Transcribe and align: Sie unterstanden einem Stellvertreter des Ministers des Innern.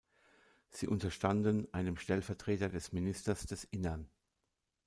Sie 0.71 0.87
unterstanden 0.87 1.71
einem 1.75 1.95
Stellvertreter 1.95 2.69
des 2.69 2.91
Ministers 2.91 3.45
des 3.45 3.65
Innern. 3.65 4.09